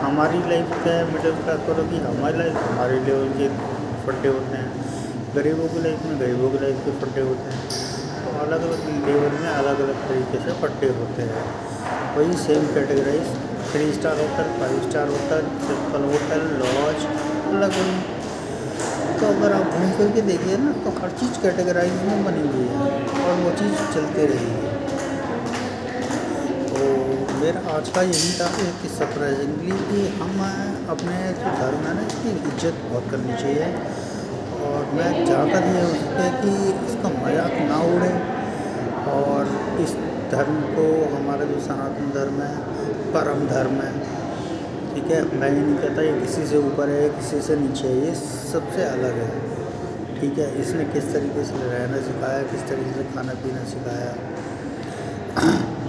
हमारी 0.00 0.38
लाइफ 0.50 0.74
क्या 0.82 0.94
है? 0.94 1.04
मिडिल 1.12 1.38
क्लास 1.38 1.60
वालों 1.68 1.86
की 1.90 2.00
हमारी 2.00 2.38
लाइफ 2.38 2.56
हमारे 2.64 2.98
लेवल 3.06 3.28
के 3.38 3.48
फंडे 4.06 4.28
होते 4.28 4.56
हैं। 4.56 4.68
गरीबों 5.36 5.68
की 5.68 5.82
लाइफ 5.82 6.04
में 6.06 6.20
गरीबों 6.20 6.50
की 6.50 6.58
लाइफ 6.64 6.84
के 6.84 6.92
फंडे 7.00 7.24
होते 7.28 7.54
हैं। 7.54 7.62
तो 8.18 8.38
अलग 8.44 8.66
अलग 8.68 9.06
लेवल 9.06 9.38
में 9.42 9.48
अलग 9.50 9.80
अलग 9.86 10.04
तरीके 10.08 10.42
से 10.44 10.58
फंडे 10.62 10.88
होते 10.98 11.30
हैं। 11.30 11.46
वही 12.16 12.36
same 12.42 12.66
categorise 12.74 13.32
three 13.72 13.92
star 13.92 14.20
hotel 14.20 14.52
five 14.60 14.90
star 14.90 15.08
hotel 15.08 15.48
simple 15.64 16.04
hotel 16.12 16.46
lodge 16.60 17.08
अलग 17.54 17.80
अलग 17.80 18.15
तो 19.20 19.26
अगर 19.26 19.52
आप 19.52 19.76
घूम 19.76 19.90
फिर 19.98 20.08
के 20.14 20.22
देखिए 20.22 20.56
ना 20.58 20.72
तो 20.84 20.90
हर 20.96 21.10
चीज़ 21.20 21.38
कैटेगराइज 21.42 22.02
में 22.06 22.24
बनी 22.24 22.40
हुई 22.48 22.66
है 22.72 22.88
और 23.20 23.38
वो 23.42 23.50
चीज़ 23.60 23.76
चलते 23.94 24.26
रहेगी 24.32 24.74
तो 26.66 26.80
मेरा 27.36 27.60
आज 27.74 27.88
का 27.94 28.02
यही 28.08 28.32
था 28.40 28.48
कि 28.80 28.88
सरप्राइजिंगली 28.90 29.78
कि 29.88 30.02
हम 30.18 30.42
अपने 30.94 31.16
जो 31.38 31.52
धर्म 31.60 31.86
है 31.86 31.94
ना, 31.94 32.02
इसकी 32.06 32.30
इज़्ज़त 32.50 32.82
बहुत 32.90 33.10
करनी 33.10 33.36
चाहिए। 33.42 33.68
और 34.66 34.92
मैं 34.94 35.08
ज़्यादातर 35.24 35.66
ये 35.74 35.82
उसके 35.86 36.28
कि 36.42 36.52
इसका 36.86 37.08
मज़ाक 37.16 37.58
ना 37.70 37.78
उड़े 37.94 38.12
और 39.14 39.50
इस 39.82 39.92
धर्म 40.32 40.60
को, 40.76 40.86
हमारा 41.16 41.44
जो 41.50 41.58
सनातन 41.66 42.10
धर्म 42.14 42.40
है, 42.42 42.54
परम 43.12 43.46
धर्म 43.48 43.80
है 43.80 43.90
ठीक 45.06 45.14
है, 45.14 45.38
मैं 45.40 45.50
ये 45.52 45.60
नहीं 45.60 45.76
कहता 45.76 46.02
ये 46.02 46.20
किसी 46.20 46.46
से 46.46 46.56
ऊपर 46.56 46.88
है, 46.88 47.08
किसी 47.08 47.40
से 47.40 47.56
नीचे 47.56 47.88
है, 47.88 48.06
ये 48.06 48.14
सबसे 48.14 48.82
अलग 48.82 49.12
है। 49.14 49.30
ठीक 50.20 50.38
है, 50.38 50.60
इसने 50.60 50.84
किस 50.84 51.12
तरीके 51.12 51.44
से 51.44 51.52
रहना 51.52 51.96
सिखाया, 51.96 52.42
किस 52.42 52.68
तरीके 52.68 52.92
से 52.92 53.04
खाना 53.04 53.32
पीना 53.32 53.64
सिखाया। 53.64 54.16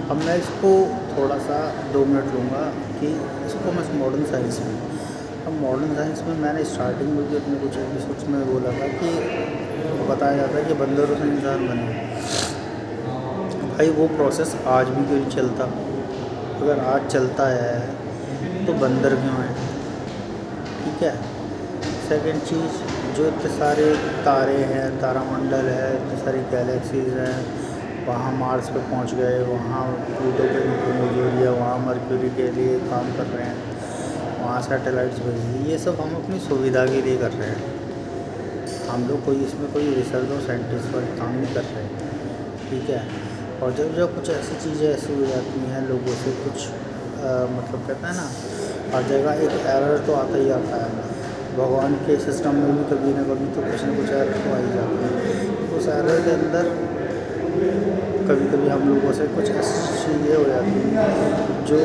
अब 0.10 0.16
मैं 0.16 0.38
इसको 0.38 0.96
थोड़ा 1.16 1.38
सा 1.38 1.74
दो 1.92 2.04
मिनट 2.04 2.24
लूँगा 2.24 2.72
कि 3.00 3.06
इसको 3.46 3.72
मैं 3.72 3.98
मॉडर्न 3.98 4.24
साइंस 4.24 4.60
में। 4.60 4.82
अब 5.46 5.52
मॉडर्न 5.52 5.94
साइंस 5.94 6.22
में 6.22 6.38
मैंने 6.38 6.64
स्टार्टिंग 6.64 7.10
में 7.10 7.30
भी 7.30 7.36
अपने 7.36 7.54
कुछ 7.54 7.76
एपिसोड्स 7.76 8.28
में 8.28 8.52
बोला 8.52 8.72
था 8.72 8.86
कि, 8.86 9.10
बताया 10.08 10.36
जाता 10.36 10.58
है 10.58 10.64
कि 10.64 10.74
बंदरों 10.74 11.16
से 11.16 11.22
इंसान 11.22 11.68
बने। 11.68 11.92
भाई 13.76 13.90
वो 13.90 14.08
प्रोसेस 14.08 14.56
आज 14.66 14.88
भी 14.88 15.04
क्यों 15.04 15.30
चलता? 15.30 15.64
अगर 16.62 16.78
आज 16.78 17.06
चलता 17.06 17.46
है 17.46 18.07
तो 18.68 18.72
बंदर 18.80 19.14
क्यों 19.20 19.34
है? 19.34 19.52
ठीक 20.80 21.02
है? 21.02 21.12
सेकंड 22.08 22.42
चीज़ 22.48 22.80
जो 23.16 23.26
इतने 23.26 23.50
सारे 23.52 23.84
तारे 24.24 24.56
हैं 24.70 24.86
तारामंडल 25.00 25.68
है 25.74 25.86
इतनी 25.94 26.18
सारी 26.24 26.40
गैलेक्सीज 26.50 27.08
हैं 27.18 27.36
वहाँ 28.08 28.32
मार्स 28.32 28.68
पे 28.74 28.82
पहुँच 28.90 29.14
गए 29.14 29.38
वहाँ 29.44 29.80
प्लूटो 30.08 30.48
पे 30.52 30.60
मौजूद 30.98 31.38
है 31.38 31.50
वहाँ 31.52 31.78
मरक्यूरी 31.86 32.30
के 32.36 32.50
लिए 32.58 32.78
काम 32.90 33.10
कर 33.16 33.30
रहे 33.36 33.46
हैं 33.46 34.42
वहाँ 34.42 34.60
सैटेलाइट्स 34.68 35.22
भेज 35.24 35.40
दिए 35.46 35.72
ये 35.72 35.78
सब 35.86 36.00
हम 36.00 36.14
अपनी 36.20 36.38
सुविधा 36.48 36.84
के 36.92 37.00
लिए 37.08 37.16
कर 37.24 37.32
रहे 37.40 37.48
हैं। 37.48 37.76
हम 38.90 39.08
लोग 39.08 39.24
कोई 39.24 39.42
इसमें 39.46 39.72
कोई 39.72 39.94
रिसर्च 39.94 40.30
और 40.36 40.44
साइंटिस्ट 40.46 40.94
वाले 40.94 41.16
काम 41.18 41.32
नहीं 41.38 41.54
कर 41.54 41.66
रहे 41.72 41.88
ठीक 42.68 42.90
है? 42.90 43.02
और 43.62 43.72
जब 43.80 43.96
जब 43.96 44.14
कुछ 44.14 44.30
ऐसी 44.36 44.60
चीज़ें 44.64 44.86
ऐसी 44.90 45.14
हो 45.14 45.26
जाती 45.32 45.64
हैं 45.72 45.82
लोगों 45.88 46.14
से 46.22 46.36
कुछ 46.44 46.68
आ, 47.18 47.30
मतलब 47.52 47.86
कहते 47.86 48.06
हैं 48.06 48.14
ना 48.16 48.26
हर 48.92 49.02
जगह 49.08 49.40
एक 49.46 49.54
एरर 49.70 49.96
तो 50.06 50.12
आता 50.14 50.36
ही 50.38 50.50
आता 50.52 50.76
है। 50.82 50.90
भगवान 51.56 51.94
के 52.06 52.16
सिस्टम 52.20 52.54
में 52.62 52.70
भी 52.76 52.84
कभी 52.90 53.10
ना 53.14 53.22
कभी 53.28 53.46
तो 53.54 53.62
कुछ 53.62 53.82
ना 53.84 53.94
कुछ 53.96 54.10
एरर 54.18 54.36
तो 54.44 54.52
आ 54.52 54.58
ही 54.58 54.68
जाता 54.74 54.96
है। 55.04 55.10
उस 55.78 55.88
एरर 55.94 56.20
के 56.26 56.32
अंदर 56.32 56.70
कभी 58.28 58.46
कभी 58.52 58.68
हम 58.68 58.88
लोगों 58.88 59.12
से 59.18 59.26
कुछ 59.34 59.50
ऐसी 59.60 59.76
चीज़ें 60.00 60.34
हो 60.34 60.44
जाती 60.44 60.72
हैं 60.94 61.04
जो 61.68 61.78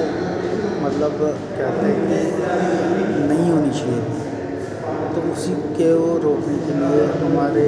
मतलब 0.83 1.13
कहते 1.57 1.85
हैं 1.85 1.99
कि 2.07 3.19
नहीं 3.27 3.49
होनी 3.49 3.71
चाहिए। 3.79 4.03
तो 5.13 5.21
उसी 5.31 5.53
के 5.77 5.91
वो 5.93 6.11
रोकने 6.23 6.57
के 6.65 6.73
लिए 6.79 7.05
हमारे 7.21 7.65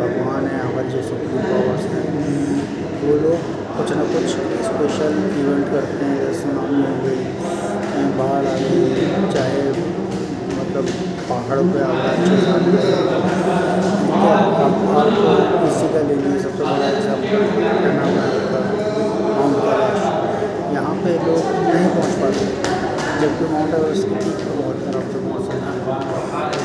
भगवान 0.00 0.46
हैं, 0.46 0.60
हमारे 0.62 0.88
जो 0.90 1.02
सुप्रीम 1.08 1.42
पावर्स 1.50 1.84
हैं, 1.92 2.04
वो 3.02 3.16
लोग 3.24 3.38
कुछ 3.76 3.92
ना 3.96 4.04
कुछ 4.12 4.26
स्पेशल 4.66 5.18
इवेंट 5.40 5.64
करते 5.72 6.04
हैं, 6.04 6.16
जैसे 6.20 6.40
सुनामी 6.40 6.82
हो 6.82 6.94
गई 7.04 7.20
बाढ़ 8.18 8.46
आ 8.46 8.54
गई 8.60 8.80
चाहे 9.34 9.62
मतलब 10.58 10.84
पहाड़ों 11.30 11.66
पे 11.72 11.78
अवरांचेस 11.88 12.44
आ 12.48 12.56
गए 12.64 12.80
ठीक 14.00 14.20
है, 14.20 14.30
आप 14.30 14.74
आप 15.00 15.14
किसी 15.62 15.86
का 15.94 16.00
ले 16.08 16.14
लीजिए 16.20 16.40
सबसे 16.44 16.62
बड़ा 16.64 16.86
एग्ज़ाम्पल 16.88 17.30
माउंट 19.36 19.56
कैलाश 19.66 20.00
यहाँ 20.74 20.94
पे 21.04 21.12
लोग 21.26 21.42
नहीं 21.68 21.88
पहुँच 21.94 22.14
पाते, 22.22 22.44
जबकि 23.20 23.44
माउंट 23.52 23.72
एवरेस्ट 23.80 24.04
की 24.08 24.14
पीक 24.24 24.38
पर 24.42 24.54
बहुत 24.60 24.76
खराब 24.84 25.04
पे 25.12 25.18
पहुँच 25.28 25.42
सकते 25.50 25.68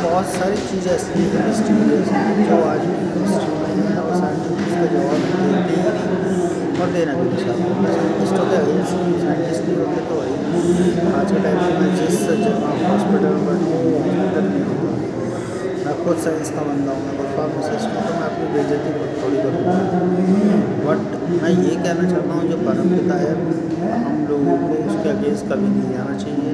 बहुत 0.04 0.28
सारी 0.36 0.58
चीज़ें 0.68 0.92
ऐसी 0.96 1.24
हैं 1.34 1.44
मिस्टीरियस 1.48 2.08
जो 2.50 2.58
आज 2.74 2.82
भी 2.90 2.96
हिस्ट्री 3.22 3.54
में 3.56 3.72
है, 3.76 3.98
और 4.02 4.14
साइंटिस्ट 4.20 4.74
का 4.76 4.86
जवाब 4.94 5.20
देते 5.32 5.74
ही 5.74 6.65
और 6.76 6.90
देना 6.94 7.14
भी 7.14 7.26
नहीं 7.26 7.42
चाहता 7.46 8.60
साइंटिस्ट 9.20 9.62
नहीं 9.66 9.78
होते 9.78 10.00
तो 10.08 10.16
आज 11.20 11.32
के 11.32 11.40
टाइम 11.44 11.60
में 11.82 11.92
जिस 11.96 12.16
जगह 12.24 12.54
हॉस्पिटल 12.88 13.36
में 13.44 13.56
हॉस्पिटल 13.62 14.46
नहीं 14.48 14.64
होता। 14.70 14.90
मैं 15.86 15.96
खुद 16.04 16.18
साइंस 16.26 16.50
का 16.52 16.62
बंदा 16.68 16.92
हूँ, 16.92 17.02
मैं 17.06 17.14
खुद 17.18 17.30
फार्मासिस्ट 17.38 17.88
हूँ 17.96 18.04
तो 18.08 18.14
मैं 18.20 18.28
अपनी 18.28 18.46
बेजती 18.54 18.90
खुद 19.00 19.10
थोड़ी 19.22 19.38
करूँगा। 19.46 19.78
बट 20.86 21.00
मैं 21.42 21.52
ये 21.52 21.74
कहना 21.76 22.06
चाहता 22.12 22.32
हूँ, 22.34 22.44
जो 22.50 22.58
परम 22.68 22.88
है, 23.12 23.32
हम 24.06 24.18
लोगों 24.30 24.56
को 24.64 24.74
उसके 24.86 25.10
अगेंस्ट 25.10 25.44
कभी 25.52 25.68
नहीं 25.76 25.90
जाना 25.94 26.18
चाहिए। 26.26 26.52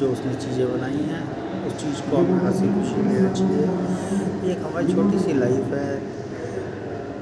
जो 0.00 0.06
उसने 0.12 0.32
चीज़ें 0.42 0.66
बनाई 0.68 1.02
हैं, 1.10 1.22
उस 1.66 1.74
चीज़ 1.82 1.98
को 2.10 2.16
हमें 2.16 2.40
हँसी 2.44 2.68
खुशी 2.74 3.02
लेना 3.08 3.30
चाहिए 3.38 4.52
एक 4.52 4.64
हमारी 4.64 4.94
छोटी 4.94 5.18
सी 5.18 5.32
लाइफ 5.38 5.74
है। 5.74 5.92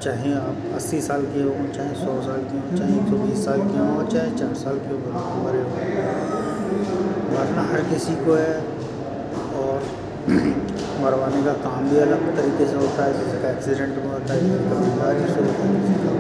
चाहे 0.03 0.31
आप 0.35 0.63
अस्सी 0.77 1.01
साल 1.01 1.25
के 1.33 1.43
हों, 1.43 1.67
चाहे 1.75 1.95
सौ 1.97 2.13
साल 2.23 2.41
के 2.51 2.61
हों, 2.61 2.77
चाहे 2.79 2.95
एक 3.01 3.11
सौ 3.11 3.19
बीस 3.19 3.45
साल 3.45 3.61
के 3.67 3.79
हों 3.79 4.07
चाहे 4.15 4.31
चार 4.39 4.55
साल 4.61 4.79
के 4.87 4.95
हो 4.95 4.99
बड़े 5.45 5.61
हों 5.67 5.75
मरना 7.35 7.63
हर 7.73 7.83
किसी 7.91 8.15
को 8.25 8.35
है, 8.35 8.57
और 9.63 9.77
मरवाने 11.03 11.43
का 11.45 11.53
काम 11.67 11.89
भी 11.91 11.99
अलग 12.01 12.25
तरीके 12.37 12.67
से 12.73 12.77
होता 12.77 13.05
है 13.05 13.13
किसी 13.21 13.39
का 13.43 13.51
एक्सीडेंट 13.51 13.95
में 14.03 14.11
होता 14.13 14.35
है 14.35 14.41
किसी 14.41 14.67
का 14.71 14.81
बीमारी 14.83 15.25
से 15.33 15.47
होता 15.47 15.63
है 15.69 15.75
किसी 15.79 15.97
का 16.03 16.11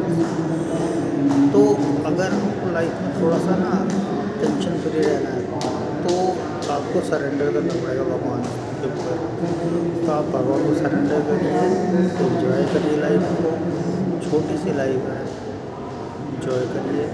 तो 1.52 1.60
अगर 2.12 2.38
आपको 2.40 2.72
लाइफ 2.74 3.02
में 3.02 3.10
थोड़ा 3.20 3.38
सा 3.44 3.56
ना 3.64 3.74
टेंशन 4.40 4.80
फ्री 4.84 5.00
रहना 5.00 5.34
है 5.34 5.42
तो 6.06 6.14
आपको 6.72 7.00
सरेंडर 7.06 7.52
करना 7.54 7.74
पड़ेगा 7.82 8.04
भगवान 8.04 8.42
के 8.80 8.90
ऊपर। 8.90 9.16
तो 10.04 10.12
आप 10.12 10.28
भगवान 10.34 10.60
को 10.66 10.74
सरेंडर 10.76 11.20
करिए 11.28 11.64
इन्जॉय 12.26 12.62
करिए 12.72 12.96
लाइफ 13.00 13.24
को। 13.40 13.50
छोटी 14.26 14.56
सी 14.58 14.76
लाइफ 14.76 15.08
है 15.12 15.20
इन्जॉय 16.28 16.64
करिए। 16.74 17.06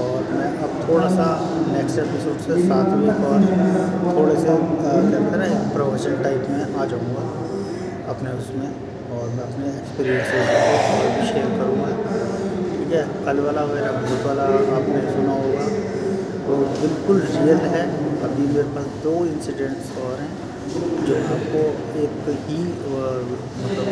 और 0.00 0.28
मैं 0.34 0.50
अब 0.64 0.74
थोड़ा 0.88 1.08
सा 1.10 1.24
नेक्स्ट 1.68 1.98
एपिसोड 1.98 2.36
से 2.42 2.58
सात 2.68 2.92
वीक 2.98 3.24
और 3.30 3.46
थोड़े 4.18 4.36
से 4.36 4.52
कहते 4.52 5.16
हैं 5.16 5.38
ना 5.40 5.48
प्रोफेशन 5.72 6.22
टाइप 6.22 6.46
में 6.50 6.62
आ 6.76 6.84
जाऊँगा 6.92 7.24
अपने 8.14 8.36
उसमें। 8.42 8.68
और 9.14 9.28
मैं 9.28 9.44
अपने 9.44 9.68
भी 9.98 10.16
शेयर 11.28 11.48
करूँगा। 11.58 11.90
ठीक 12.70 12.92
है? 12.92 13.04
कल 13.26 13.40
वाला 13.46 13.64
मेरा 13.74 13.92
भूत 14.00 14.26
वाला 14.26 14.44
आपने 14.76 15.00
सुना 15.12 15.34
होगा। 15.40 15.64
वो 16.60 16.66
बिल्कुल 16.78 17.20
रियल 17.26 17.60
है। 17.72 17.82
अभी 18.26 18.46
मेरे 18.46 18.70
पास 18.72 18.86
दो 19.04 19.12
इंसिडेंट्स 19.26 19.92
और 20.06 20.18
हैं, 20.20 20.32
जो 21.06 21.14
आपको 21.34 21.60
एक 22.00 22.26
ही 22.48 22.58
मतलब 23.60 23.86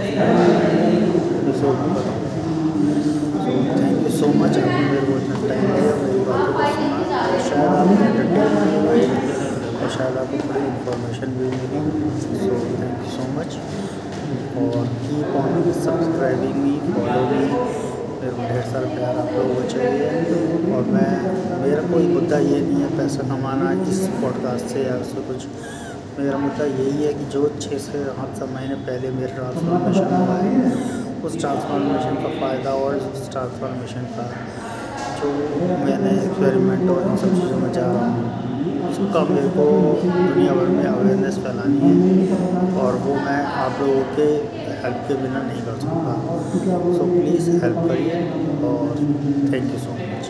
थैंक 3.79 4.05
यू 4.05 4.11
सो 4.19 4.29
मच 4.41 4.59
आपने 4.59 4.85
मेरे 4.91 5.07
को 5.07 5.17
इतना 5.17 5.37
टाइम 5.49 5.65
दिया 5.73 5.95
मेरी 6.03 6.21
बातों 6.29 6.53
को 6.53 6.67
सुना 6.77 7.23
शायद 7.49 7.73
आपको 7.79 8.05
एंटरटेनमेंट 8.05 8.73
हुए 8.77 9.03
और 9.81 9.89
शायद 9.97 10.15
आपको 10.23 10.37
थोड़ी 10.47 10.63
इन्फॉर्मेशन 10.67 11.29
भी 11.41 11.51
मिली 11.57 11.81
so 12.45 12.53
thank 12.79 12.97
you 13.03 13.11
so 13.17 13.25
much 13.41 13.51
और 14.63 14.81
keep 15.03 15.37
on 15.43 15.53
subscribing 15.83 16.57
me 16.65 16.75
follow 16.95 17.23
me 17.31 17.88
मेरे 18.21 18.31
को 18.37 18.43
ढेर 18.43 18.63
सारा 18.69 18.89
प्यार 18.95 19.19
आप 19.19 19.29
लोगों 19.33 19.55
को 19.55 19.69
चाहिए। 19.71 20.07
और 20.77 20.89
मैं, 20.95 21.11
मेरा 21.61 21.83
कोई 21.91 22.07
मुद्दा 22.09 22.39
ये 22.45 22.61
नहीं 22.61 22.81
है 22.83 22.89
पैसा 22.97 23.27
कमाना, 23.29 23.73
इस 23.91 24.01
पॉडकास्ट 24.23 24.67
से 24.67 24.83
या 24.85 24.97
उससे 24.97 25.21
कुछ। 25.29 25.47
मेरा 26.19 26.39
मुद्दा 26.39 26.65
यही 26.65 27.05
है 27.05 27.13
कि 27.15 27.25
जो 27.33 27.43
छः 27.61 27.79
से 27.79 28.01
आठ 28.13 28.31
सात 28.39 28.49
महीने 28.55 28.75
पहले 28.89 29.11
मेरा 29.11 29.35
ट्रांसफॉर्मेशन 29.35 30.15
हुआ 30.15 30.39
है, 30.39 30.73
उस 31.25 31.39
ट्रांसफॉर्मेशन 31.41 32.19
का 32.25 32.33
फ़ायदा 32.41 32.73
और 32.81 32.97
उस 33.13 33.31
ट्रांसफॉर्मेशन 33.31 34.11
का 34.17 34.27
जो 35.21 35.31
मैंने 35.85 36.11
एक्सपेरिमेंट 36.17 36.91
और 36.91 37.07
इन 37.11 37.17
सब 37.17 37.41
चीज़ों 37.41 37.59
में 37.59 37.73
जा 37.73 37.87
रहा 37.87 38.09
हूँ 38.09 38.27
उसका 38.91 39.23
मेरे 39.31 39.49
को 39.55 39.65
दुनिया 40.05 40.53
भर 40.55 40.69
में 40.75 40.85
अवेयरनेस 40.85 41.39
फैलानी 41.39 41.79
है। 41.81 42.77
और 42.83 42.95
वो 43.07 43.15
मैं 43.27 43.41
आप 43.65 43.81
लोगों 43.81 44.03
के 44.17 44.29
हेल्प 44.83 45.01
के 45.09 45.15
बिना 45.23 45.41
नहीं 45.43 45.63
कर 45.67 45.75
सकता। 45.83 46.13
सो 46.99 47.05
प्लीज़ 47.13 47.47
हेल्प 47.65 47.79
करिए 47.89 48.17
और 48.71 48.85
थैंक 49.53 49.67
यू 49.73 49.79
सो 49.87 49.93
मच 50.13 50.25